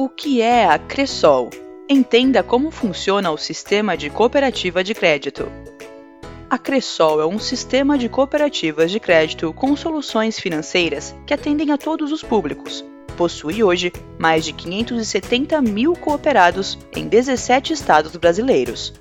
[0.00, 1.50] O que é a Cressol?
[1.88, 5.50] Entenda como funciona o sistema de cooperativa de crédito.
[6.48, 11.76] A Cressol é um sistema de cooperativas de crédito com soluções financeiras que atendem a
[11.76, 12.84] todos os públicos.
[13.16, 18.94] Possui hoje mais de 570 mil cooperados em 17 estados brasileiros.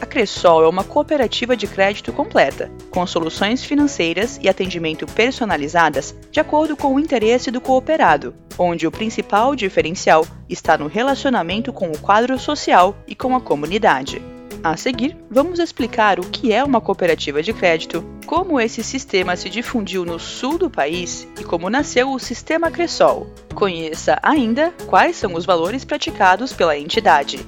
[0.00, 6.40] A Cressol é uma cooperativa de crédito completa, com soluções financeiras e atendimento personalizadas de
[6.40, 11.98] acordo com o interesse do cooperado, onde o principal diferencial está no relacionamento com o
[11.98, 14.22] quadro social e com a comunidade.
[14.64, 19.50] A seguir, vamos explicar o que é uma cooperativa de crédito, como esse sistema se
[19.50, 23.26] difundiu no sul do país e como nasceu o Sistema Cressol.
[23.54, 27.46] Conheça ainda quais são os valores praticados pela entidade.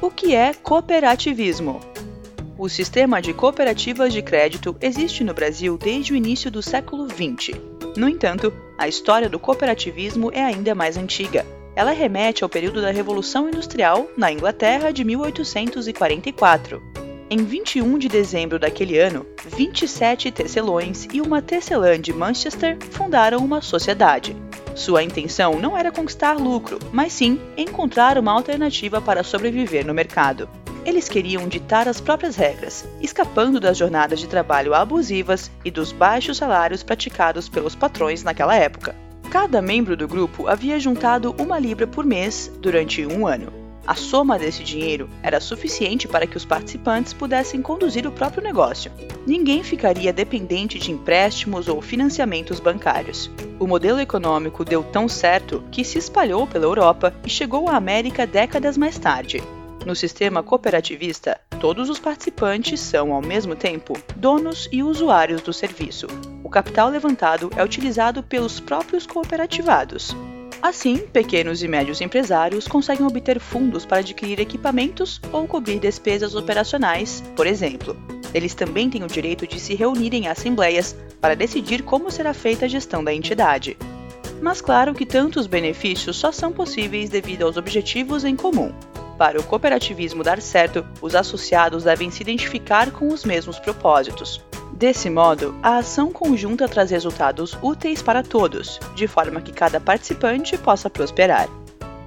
[0.00, 1.91] O que é cooperativismo?
[2.62, 7.58] O sistema de cooperativas de crédito existe no Brasil desde o início do século XX.
[7.96, 11.44] No entanto, a história do cooperativismo é ainda mais antiga.
[11.74, 16.80] Ela remete ao período da Revolução Industrial na Inglaterra de 1844.
[17.28, 23.60] Em 21 de dezembro daquele ano, 27 tecelões e uma tecelã de Manchester fundaram uma
[23.60, 24.36] sociedade.
[24.76, 30.48] Sua intenção não era conquistar lucro, mas sim encontrar uma alternativa para sobreviver no mercado.
[30.84, 36.38] Eles queriam ditar as próprias regras, escapando das jornadas de trabalho abusivas e dos baixos
[36.38, 38.94] salários praticados pelos patrões naquela época.
[39.30, 43.52] Cada membro do grupo havia juntado uma libra por mês durante um ano.
[43.86, 48.92] A soma desse dinheiro era suficiente para que os participantes pudessem conduzir o próprio negócio.
[49.26, 53.30] Ninguém ficaria dependente de empréstimos ou financiamentos bancários.
[53.58, 58.26] O modelo econômico deu tão certo que se espalhou pela Europa e chegou à América
[58.26, 59.42] décadas mais tarde.
[59.84, 66.06] No sistema cooperativista, todos os participantes são, ao mesmo tempo, donos e usuários do serviço.
[66.44, 70.14] O capital levantado é utilizado pelos próprios cooperativados.
[70.62, 77.20] Assim, pequenos e médios empresários conseguem obter fundos para adquirir equipamentos ou cobrir despesas operacionais,
[77.34, 77.96] por exemplo.
[78.32, 82.66] Eles também têm o direito de se reunir em assembleias para decidir como será feita
[82.66, 83.76] a gestão da entidade.
[84.40, 88.72] Mas claro que tantos benefícios só são possíveis devido aos objetivos em comum.
[89.22, 94.44] Para o cooperativismo dar certo, os associados devem se identificar com os mesmos propósitos.
[94.72, 100.58] Desse modo, a ação conjunta traz resultados úteis para todos, de forma que cada participante
[100.58, 101.48] possa prosperar.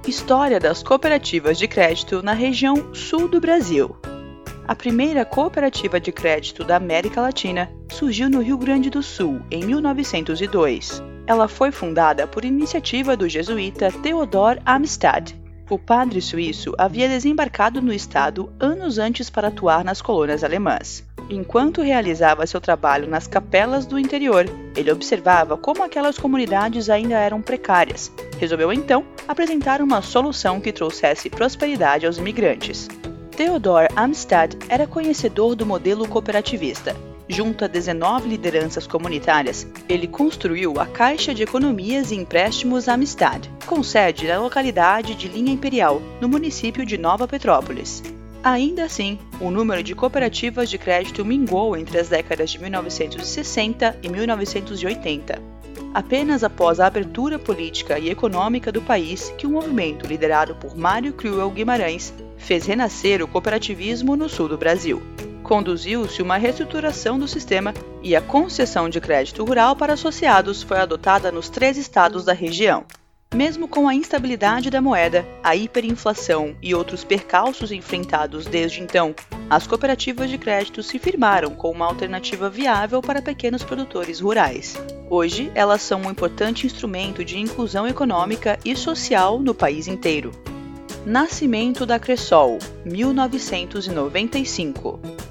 [0.06, 3.96] História das cooperativas de crédito na região sul do Brasil.
[4.68, 9.64] A primeira cooperativa de crédito da América Latina surgiu no Rio Grande do Sul em
[9.64, 11.02] 1902.
[11.26, 15.34] Ela foi fundada por iniciativa do jesuíta Theodor Amistad
[15.68, 21.04] o padre suíço havia desembarcado no estado anos antes para atuar nas colônias alemãs.
[21.28, 24.46] Enquanto realizava seu trabalho nas capelas do interior,
[24.76, 28.12] ele observava como aquelas comunidades ainda eram precárias.
[28.38, 32.88] Resolveu então apresentar uma solução que trouxesse prosperidade aos imigrantes.
[33.36, 36.94] Theodor Amstad era conhecedor do modelo cooperativista
[37.28, 43.82] junto a 19 lideranças comunitárias, ele construiu a Caixa de Economias e Empréstimos Amistad, com
[43.82, 48.02] sede na localidade de Linha Imperial, no município de Nova Petrópolis.
[48.42, 54.08] Ainda assim, o número de cooperativas de crédito minguou entre as décadas de 1960 e
[54.08, 55.42] 1980.
[55.92, 60.76] Apenas após a abertura política e econômica do país que o um movimento liderado por
[60.76, 65.02] Mário Cruel Guimarães fez renascer o cooperativismo no sul do Brasil
[65.46, 71.30] conduziu-se uma reestruturação do sistema e a concessão de crédito rural para associados foi adotada
[71.30, 72.84] nos três estados da região.
[73.32, 79.14] Mesmo com a instabilidade da moeda, a hiperinflação e outros percalços enfrentados desde então,
[79.48, 84.76] as cooperativas de crédito se firmaram como uma alternativa viável para pequenos produtores rurais.
[85.08, 90.32] Hoje, elas são um importante instrumento de inclusão econômica e social no país inteiro.
[91.04, 95.25] Nascimento da Cressol, 1995.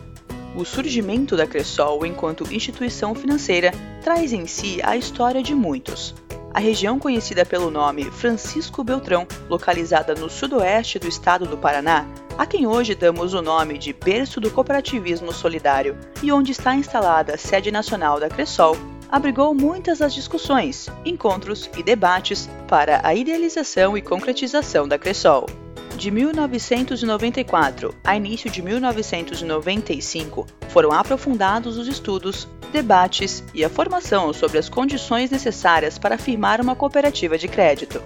[0.56, 3.72] O surgimento da Cressol enquanto instituição financeira
[4.02, 6.16] traz em si a história de muitos.
[6.54, 12.08] A região conhecida pelo nome Francisco Beltrão, localizada no sudoeste do estado do Paraná,
[12.38, 17.34] a quem hoje damos o nome de berço do cooperativismo solidário e onde está instalada
[17.34, 18.78] a sede nacional da Cressol,
[19.10, 25.65] abrigou muitas das discussões, encontros e debates para a idealização e concretização da Cressol.
[25.98, 34.58] De 1994 a início de 1995, foram aprofundados os estudos, debates e a formação sobre
[34.58, 38.04] as condições necessárias para firmar uma cooperativa de crédito.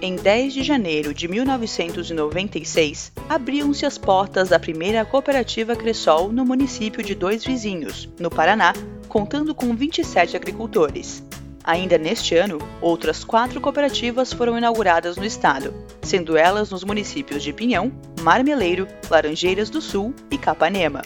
[0.00, 7.02] Em 10 de janeiro de 1996, abriam-se as portas da primeira cooperativa Cressol no município
[7.02, 8.72] de Dois Vizinhos, no Paraná,
[9.08, 11.22] contando com 27 agricultores.
[11.66, 17.52] Ainda neste ano, outras quatro cooperativas foram inauguradas no estado, sendo elas nos municípios de
[17.52, 17.90] Pinhão,
[18.20, 21.02] Marmeleiro, Laranjeiras do Sul e Capanema.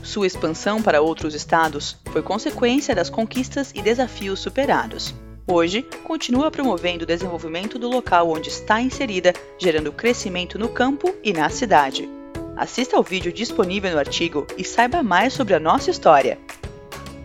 [0.00, 5.12] Sua expansão para outros estados foi consequência das conquistas e desafios superados.
[5.48, 11.32] Hoje, continua promovendo o desenvolvimento do local onde está inserida, gerando crescimento no campo e
[11.32, 12.08] na cidade.
[12.56, 16.38] Assista ao vídeo disponível no artigo e saiba mais sobre a nossa história.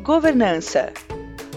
[0.02, 0.92] Governança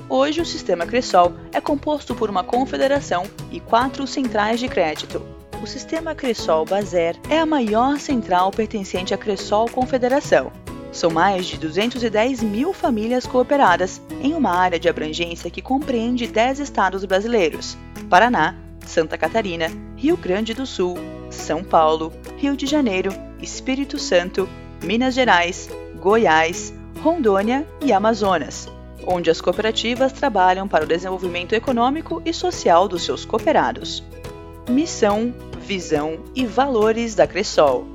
[0.08, 5.20] Hoje, o sistema Cressol é composto por uma confederação e quatro centrais de crédito.
[5.60, 10.52] O sistema Cressol Bazer é a maior central pertencente à Cressol Confederação.
[10.92, 16.60] São mais de 210 mil famílias cooperadas em uma área de abrangência que compreende 10
[16.60, 17.76] estados brasileiros:
[18.08, 18.54] Paraná,
[18.86, 19.66] Santa Catarina,
[19.96, 20.96] Rio Grande do Sul,
[21.30, 23.12] São Paulo, Rio de Janeiro,
[23.42, 24.48] Espírito Santo,
[24.84, 25.68] Minas Gerais,
[26.00, 28.68] Goiás, Rondônia e Amazonas
[29.06, 34.02] onde as cooperativas trabalham para o desenvolvimento econômico e social dos seus cooperados.
[34.68, 37.86] Missão, visão e valores da Cressol.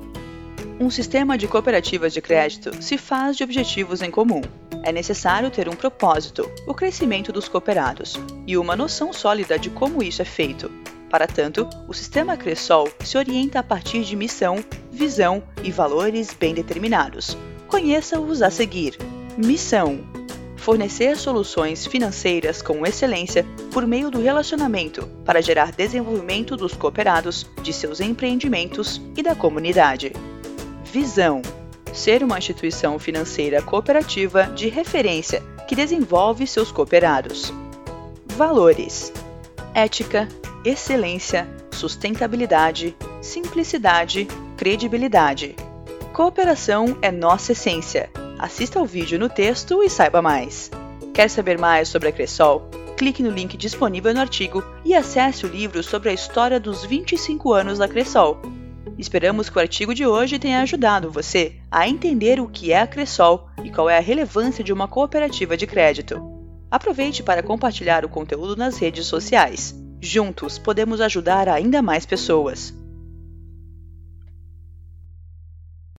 [0.80, 4.42] Um sistema de cooperativas de crédito se faz de objetivos em comum.
[4.83, 10.01] É necessário ter um propósito, o crescimento dos cooperados, e uma noção sólida de como
[10.01, 10.71] isso é feito.
[11.07, 16.54] Para tanto, o sistema Cressol se orienta a partir de missão, visão e valores bem
[16.54, 17.38] determinados.
[17.68, 18.97] Conheça-os a seguir.
[19.38, 20.00] Missão:
[20.62, 27.74] fornecer soluções financeiras com excelência por meio do relacionamento para gerar desenvolvimento dos cooperados, de
[27.74, 30.13] seus empreendimentos e da comunidade.
[30.86, 31.42] Visão:
[31.92, 37.52] ser uma instituição financeira cooperativa de referência que desenvolve seus cooperados.
[38.38, 39.12] Valores:
[39.74, 40.28] ética,
[40.64, 45.56] excelência, sustentabilidade, simplicidade, credibilidade.
[46.14, 48.12] Cooperação é nossa essência
[48.42, 50.72] Assista ao vídeo no texto e saiba mais.
[51.14, 52.68] Quer saber mais sobre a Cressol?
[52.98, 57.54] Clique no link disponível no artigo e acesse o livro sobre a história dos 25
[57.54, 58.42] anos da Cressol.
[58.98, 62.88] Esperamos que o artigo de hoje tenha ajudado você a entender o que é a
[62.88, 66.20] Cressol e qual é a relevância de uma cooperativa de crédito.
[66.72, 69.76] Aproveite para compartilhar o conteúdo nas redes sociais.
[70.02, 72.74] Juntos podemos ajudar ainda mais pessoas.